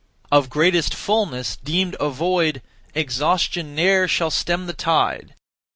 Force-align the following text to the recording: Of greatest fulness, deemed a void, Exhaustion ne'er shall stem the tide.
Of 0.31 0.49
greatest 0.49 0.95
fulness, 0.95 1.57
deemed 1.57 1.95
a 1.99 2.09
void, 2.09 2.63
Exhaustion 2.95 3.75
ne'er 3.75 4.07
shall 4.07 4.31
stem 4.31 4.65
the 4.65 4.73
tide. 4.73 5.35